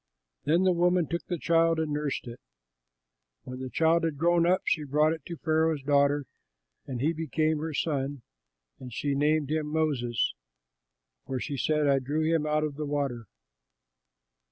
Then 0.45 0.63
the 0.63 0.71
woman 0.71 1.05
took 1.05 1.27
the 1.27 1.37
child 1.37 1.77
and 1.79 1.91
nursed 1.93 2.25
it. 2.25 2.39
When 3.43 3.59
the 3.59 3.69
child 3.69 4.03
had 4.03 4.17
grown 4.17 4.47
up, 4.47 4.61
she 4.65 4.83
brought 4.83 5.13
him 5.13 5.19
to 5.27 5.37
Pharaoh's 5.37 5.83
daughter, 5.83 6.25
and 6.87 6.99
he 7.01 7.13
became 7.13 7.59
her 7.59 7.75
son; 7.75 8.23
and 8.79 8.91
she 8.91 9.13
named 9.13 9.51
him 9.51 9.67
Moses, 9.67 10.33
for 11.27 11.39
she 11.39 11.55
said, 11.55 11.85
"I 11.87 11.99
drew 11.99 12.23
him 12.23 12.47
out 12.47 12.63
of 12.63 12.77
the 12.77 12.85
water." 12.87 13.27